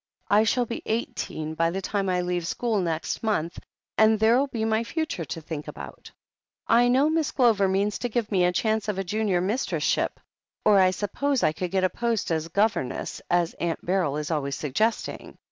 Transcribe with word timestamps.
"I 0.31 0.45
shall 0.45 0.65
be 0.65 0.81
eighteen 0.87 1.53
by 1.53 1.69
the 1.69 1.79
time 1.79 2.09
I 2.09 2.21
leave 2.21 2.47
school 2.47 2.79
next 2.81 3.21
month, 3.21 3.59
and 3.99 4.19
there'll 4.19 4.47
be 4.47 4.65
my 4.65 4.83
future 4.83 5.25
to 5.25 5.41
think 5.41 5.67
about. 5.67 6.11
I 6.67 6.87
know 6.87 7.07
Miss 7.07 7.29
Glover 7.29 7.67
means 7.67 7.99
to 7.99 8.09
give 8.09 8.31
me 8.31 8.45
a 8.45 8.51
chance 8.51 8.87
of 8.87 8.97
a 8.97 9.03
Junior 9.03 9.41
Mistress 9.41 9.83
ship, 9.83 10.19
or 10.65 10.79
I 10.79 10.89
suppose 10.89 11.43
I 11.43 11.51
could 11.51 11.69
get 11.69 11.83
a 11.83 11.89
post 11.91 12.31
as 12.31 12.47
governess, 12.47 13.21
as 13.29 13.53
Aunt 13.59 13.85
Beryl 13.85 14.17
is 14.17 14.31
always 14.31 14.55
suggesting. 14.55 15.37